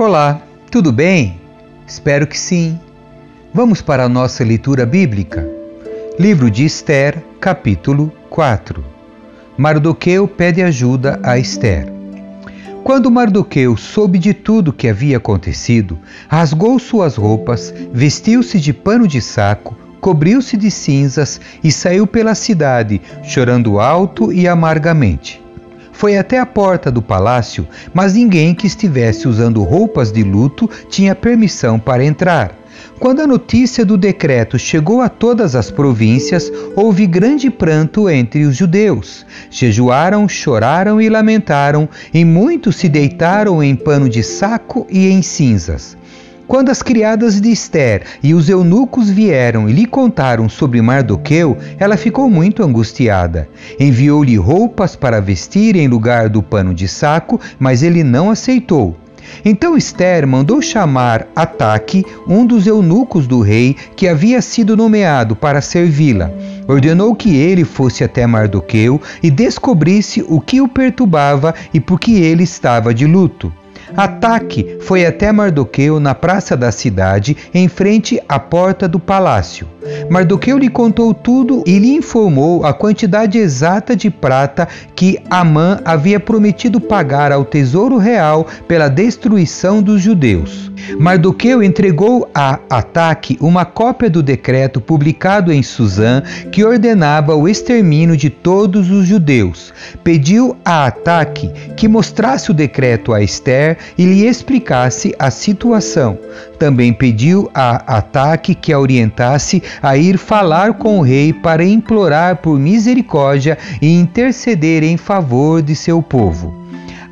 [0.00, 1.38] Olá, tudo bem?
[1.86, 2.80] Espero que sim.
[3.52, 5.46] Vamos para a nossa leitura bíblica.
[6.18, 8.82] Livro de Esther, capítulo 4.
[9.58, 11.99] Mardoqueu pede ajuda a Esther.
[12.82, 19.20] Quando Mardoqueu soube de tudo que havia acontecido, rasgou suas roupas, vestiu-se de pano de
[19.20, 25.40] saco, cobriu-se de cinzas e saiu pela cidade, chorando alto e amargamente.
[25.92, 31.14] Foi até a porta do palácio, mas ninguém que estivesse usando roupas de luto tinha
[31.14, 32.59] permissão para entrar.
[32.98, 38.56] Quando a notícia do decreto chegou a todas as províncias, houve grande pranto entre os
[38.56, 39.24] judeus.
[39.50, 45.96] Jejuaram, choraram e lamentaram, e muitos se deitaram em pano de saco e em cinzas.
[46.50, 51.96] Quando as criadas de Esther e os eunucos vieram e lhe contaram sobre Mardoqueu, ela
[51.96, 53.48] ficou muito angustiada.
[53.78, 58.96] Enviou-lhe roupas para vestir em lugar do pano de saco, mas ele não aceitou.
[59.44, 65.60] Então Esther mandou chamar Ataque, um dos eunucos do rei, que havia sido nomeado para
[65.60, 66.30] servi-la.
[66.66, 72.14] Ordenou que ele fosse até Mardoqueu e descobrisse o que o perturbava e por que
[72.14, 73.52] ele estava de luto.
[73.96, 79.66] Ataque foi até Mardoqueu na praça da cidade, em frente à porta do palácio.
[80.10, 86.20] Mardoqueu lhe contou tudo e lhe informou a quantidade exata de prata que Amã havia
[86.20, 90.69] prometido pagar ao tesouro real pela destruição dos judeus.
[90.98, 98.16] Mardoqueu entregou a Ataque uma cópia do decreto publicado em Suzã que ordenava o extermínio
[98.16, 99.72] de todos os judeus.
[100.04, 106.18] Pediu a Ataque que mostrasse o decreto a Esther e lhe explicasse a situação.
[106.58, 112.36] Também pediu a Ataque que a orientasse a ir falar com o rei para implorar
[112.36, 116.59] por misericórdia e interceder em favor de seu povo.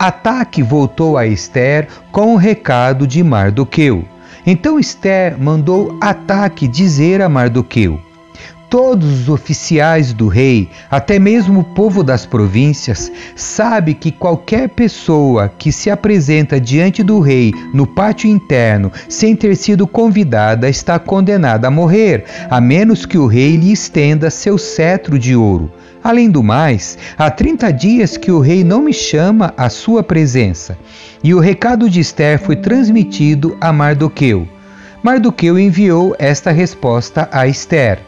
[0.00, 4.02] Ataque voltou a Esther com o recado de Mardoqueu.
[4.46, 8.00] Então Esther mandou Ataque dizer a Mardoqueu:
[8.70, 15.52] Todos os oficiais do rei, até mesmo o povo das províncias, sabe que qualquer pessoa
[15.58, 21.68] que se apresenta diante do rei no pátio interno sem ter sido convidada está condenada
[21.68, 25.70] a morrer, a menos que o rei lhe estenda seu cetro de ouro.
[26.02, 30.78] Além do mais, há 30 dias que o rei não me chama à sua presença.
[31.22, 34.48] E o recado de Esther foi transmitido a Mardoqueu.
[35.02, 37.98] Mardoqueu enviou esta resposta a Esther.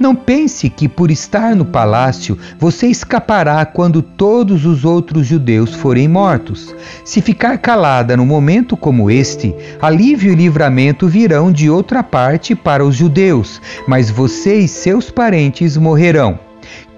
[0.00, 6.08] Não pense que por estar no palácio você escapará quando todos os outros judeus forem
[6.08, 6.74] mortos.
[7.04, 12.84] Se ficar calada no momento como este, alívio e livramento virão de outra parte para
[12.84, 16.49] os judeus, mas você e seus parentes morrerão.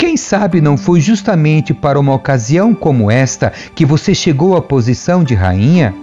[0.03, 5.23] Quem sabe não foi justamente para uma ocasião como esta que você chegou à posição
[5.23, 5.95] de rainha?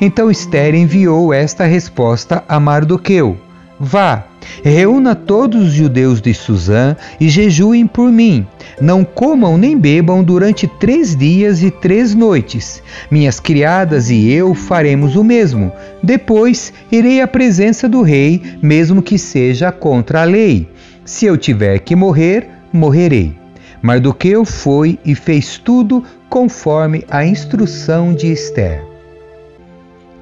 [0.00, 3.36] Então Esther enviou esta resposta a Mardoqueu:
[3.80, 4.26] Vá,
[4.62, 8.46] reúna todos os judeus de Suzã e jejuem por mim.
[8.80, 12.80] Não comam nem bebam durante três dias e três noites.
[13.10, 15.72] Minhas criadas e eu faremos o mesmo.
[16.00, 20.68] Depois irei à presença do rei, mesmo que seja contra a lei.
[21.04, 23.37] Se eu tiver que morrer, morrerei.
[23.82, 28.84] Mardoqueu foi e fez tudo conforme a instrução de Esther.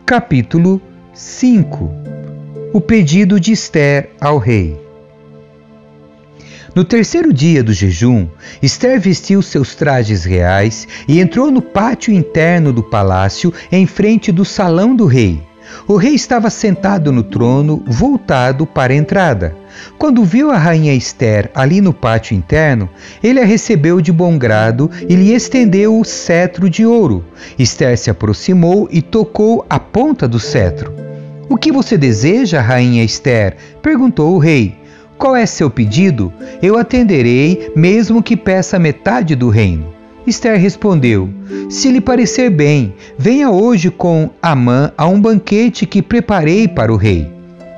[0.04, 0.80] Capítulo
[1.12, 2.06] 5
[2.76, 4.78] o pedido de Esther ao rei.
[6.74, 8.28] No terceiro dia do jejum,
[8.60, 14.44] Esther vestiu seus trajes reais e entrou no pátio interno do palácio, em frente do
[14.44, 15.40] salão do rei.
[15.86, 19.56] O rei estava sentado no trono, voltado para a entrada.
[19.98, 22.88] Quando viu a rainha Esther ali no pátio interno,
[23.22, 27.24] ele a recebeu de bom grado e lhe estendeu o cetro de ouro.
[27.58, 30.92] Esther se aproximou e tocou a ponta do cetro.
[31.48, 33.56] O que você deseja, rainha Esther?
[33.80, 34.76] perguntou o rei.
[35.16, 36.32] Qual é seu pedido?
[36.60, 39.95] Eu atenderei, mesmo que peça metade do reino.
[40.26, 41.28] Esther respondeu:
[41.70, 46.96] Se lhe parecer bem, venha hoje com Amã a um banquete que preparei para o
[46.96, 47.32] rei.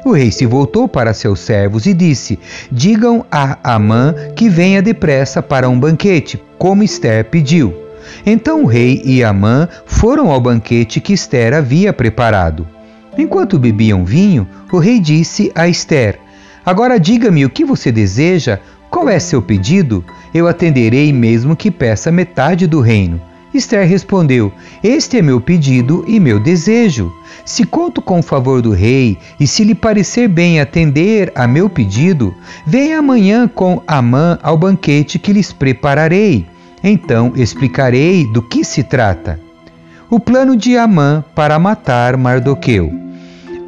[0.05, 2.39] O rei se voltou para seus servos e disse:
[2.73, 7.75] Digam a Amã que venha depressa para um banquete, como Esther pediu.
[8.25, 12.67] Então o rei e Amã foram ao banquete que Esther havia preparado.
[13.19, 16.19] Enquanto bebiam vinho, o rei disse a Esther:
[16.65, 20.05] Agora diga-me o que você deseja, qual é seu pedido?
[20.33, 23.21] Eu atenderei mesmo que peça metade do reino.
[23.53, 24.53] Esther respondeu:
[24.83, 27.13] Este é meu pedido e meu desejo.
[27.45, 31.69] Se conto com o favor do rei, e se lhe parecer bem atender a meu
[31.69, 32.35] pedido,
[32.67, 36.47] venha amanhã com Amã ao banquete que lhes prepararei.
[36.83, 39.41] Então explicarei do que se trata.
[40.11, 42.93] O plano de Amã para matar Mardoqueu.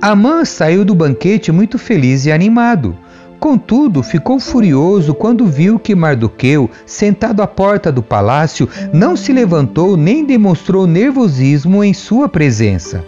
[0.00, 2.96] Amã saiu do banquete muito feliz e animado.
[3.40, 9.96] Contudo, ficou furioso quando viu que Mardoqueu, sentado à porta do palácio, não se levantou
[9.96, 13.02] nem demonstrou nervosismo em sua presença.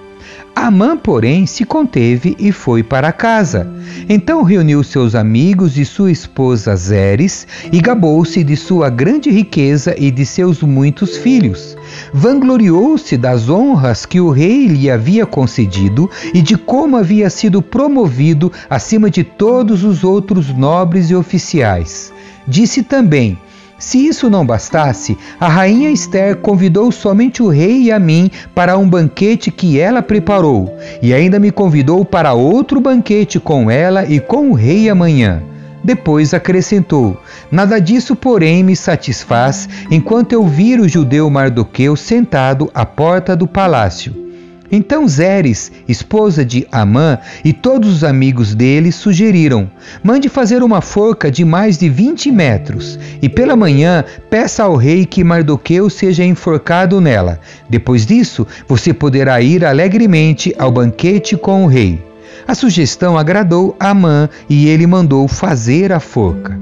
[0.54, 3.66] Amã, porém, se conteve e foi para casa.
[4.08, 10.10] Então reuniu seus amigos e sua esposa Zeres e gabou-se de sua grande riqueza e
[10.10, 11.76] de seus muitos filhos.
[12.12, 18.52] Vangloriou-se das honras que o rei lhe havia concedido e de como havia sido promovido
[18.68, 22.12] acima de todos os outros nobres e oficiais.
[22.46, 23.38] Disse também:
[23.82, 28.78] se isso não bastasse, a rainha Esther convidou somente o rei e a mim para
[28.78, 34.20] um banquete que ela preparou, e ainda me convidou para outro banquete com ela e
[34.20, 35.42] com o rei amanhã.
[35.82, 37.20] Depois acrescentou:
[37.50, 43.48] Nada disso, porém, me satisfaz enquanto eu vir o judeu Mardoqueu sentado à porta do
[43.48, 44.31] palácio.
[44.74, 49.70] Então Zeres, esposa de Amã, e todos os amigos dele sugeriram:
[50.02, 55.04] mande fazer uma forca de mais de vinte metros, e pela manhã peça ao rei
[55.04, 57.38] que Mardoqueu seja enforcado nela.
[57.68, 62.02] Depois disso, você poderá ir alegremente ao banquete com o rei.
[62.48, 66.58] A sugestão agradou Amã e ele mandou fazer a forca.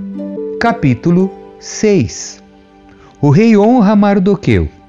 [0.59, 2.43] Capítulo 6
[3.21, 4.80] O rei honra Mardoqueu.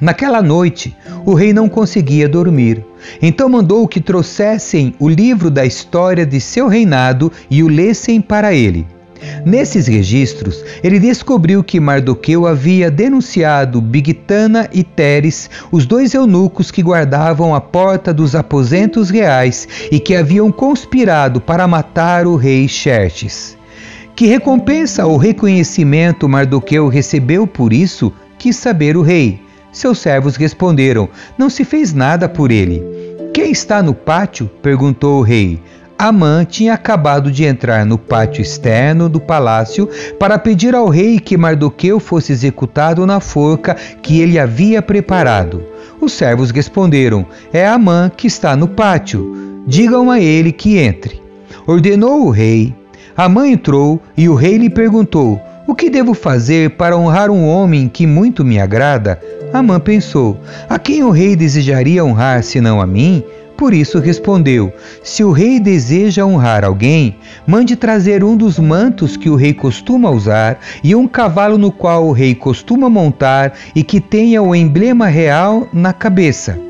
[0.00, 0.96] Naquela noite,
[1.26, 2.84] o rei não conseguia dormir.
[3.20, 8.54] Então mandou que trouxessem o livro da história de seu reinado e o lessem para
[8.54, 8.86] ele.
[9.44, 16.82] Nesses registros, ele descobriu que Mardoqueu havia denunciado Bigtana e Teres, os dois eunucos que
[16.82, 23.56] guardavam a porta dos aposentos reais e que haviam conspirado para matar o rei Xerxes.
[24.14, 29.47] Que recompensa ou reconhecimento Mardoqueu recebeu por isso, quis saber o rei.
[29.78, 31.08] Seus servos responderam:
[31.38, 32.82] Não se fez nada por ele.
[33.32, 34.50] Quem está no pátio?
[34.60, 35.62] perguntou o rei.
[35.96, 39.88] Amã tinha acabado de entrar no pátio externo do palácio
[40.18, 45.62] para pedir ao rei que Mardoqueu fosse executado na forca que ele havia preparado.
[46.00, 49.62] Os servos responderam: É Amã que está no pátio.
[49.64, 51.22] Digam a ele que entre.
[51.68, 52.74] Ordenou o rei.
[53.16, 57.90] Amã entrou e o rei lhe perguntou: O que devo fazer para honrar um homem
[57.90, 59.20] que muito me agrada?
[59.52, 63.22] Amã pensou: A quem o rei desejaria honrar senão a mim?
[63.54, 64.72] Por isso respondeu:
[65.04, 70.08] Se o rei deseja honrar alguém, mande trazer um dos mantos que o rei costuma
[70.10, 75.06] usar e um cavalo no qual o rei costuma montar e que tenha o emblema
[75.06, 76.67] real na cabeça.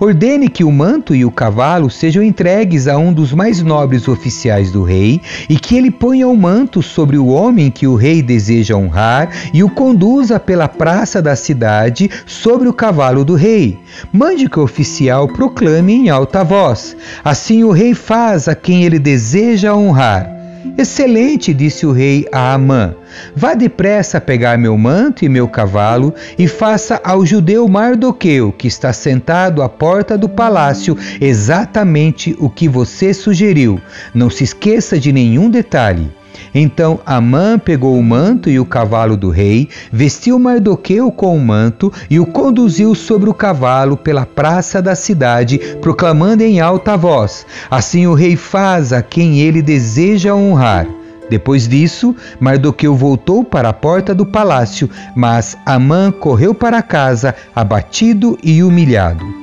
[0.00, 4.70] Ordene que o manto e o cavalo sejam entregues a um dos mais nobres oficiais
[4.70, 8.76] do rei e que ele ponha o manto sobre o homem que o rei deseja
[8.76, 13.76] honrar e o conduza pela praça da cidade sobre o cavalo do rei.
[14.12, 19.00] Mande que o oficial proclame em alta voz: Assim o rei faz a quem ele
[19.00, 20.37] deseja honrar.
[20.76, 22.94] Excelente, disse o rei a Amã.
[23.34, 28.92] Vá depressa pegar meu manto e meu cavalo e faça ao judeu Mardoqueu, que está
[28.92, 33.80] sentado à porta do palácio, exatamente o que você sugeriu.
[34.14, 36.17] Não se esqueça de nenhum detalhe.
[36.54, 41.92] Então Amã pegou o manto e o cavalo do rei, vestiu Mardoqueu com o manto
[42.10, 48.06] e o conduziu sobre o cavalo pela praça da cidade, proclamando em alta voz: Assim
[48.06, 50.86] o rei faz a quem ele deseja honrar.
[51.28, 58.38] Depois disso, Mardoqueu voltou para a porta do palácio, mas Amã correu para casa, abatido
[58.42, 59.37] e humilhado.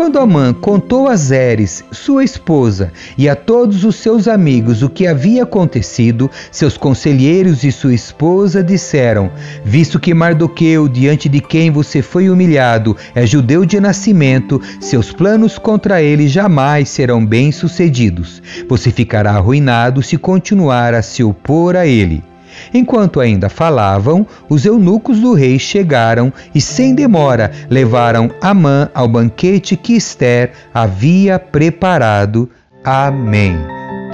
[0.00, 5.06] Quando Amã contou a Zeres, sua esposa, e a todos os seus amigos o que
[5.06, 9.30] havia acontecido, seus conselheiros e sua esposa disseram:
[9.62, 15.58] Visto que Mardoqueu, diante de quem você foi humilhado, é judeu de nascimento, seus planos
[15.58, 18.42] contra ele jamais serão bem-sucedidos.
[18.70, 22.29] Você ficará arruinado se continuar a se opor a ele.
[22.72, 29.76] Enquanto ainda falavam, os eunucos do rei chegaram e, sem demora, levaram Amã ao banquete
[29.76, 32.48] que Esther havia preparado.
[32.84, 33.56] Amém.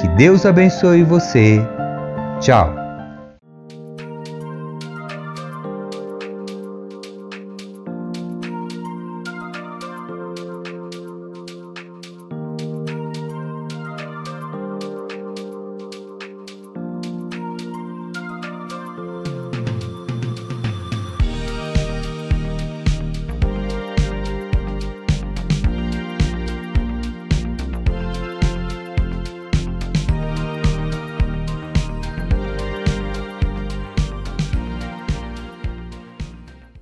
[0.01, 1.61] Que Deus abençoe você.
[2.41, 2.86] Tchau.